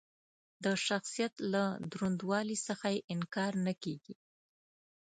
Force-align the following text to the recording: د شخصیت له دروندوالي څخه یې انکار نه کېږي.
د 0.63 0.65
شخصیت 0.87 1.33
له 1.53 1.63
دروندوالي 1.91 2.57
څخه 2.67 2.87
یې 2.93 2.99
انکار 3.13 3.53
نه 3.65 3.73
کېږي. 3.83 4.15